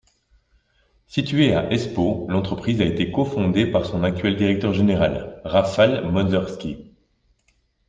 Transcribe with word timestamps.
Située 1.05 1.53
à 1.53 1.71
Espoo, 1.71 2.25
l'entreprise 2.27 2.81
a 2.81 2.85
été 2.85 3.11
co-fondée 3.11 3.67
par 3.67 3.85
son 3.85 4.03
actuel 4.03 4.35
directeur 4.35 4.73
général, 4.73 5.39
Rafal 5.45 6.09
Modrzewski. 6.11 6.89